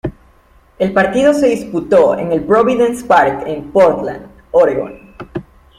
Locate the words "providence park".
2.43-3.43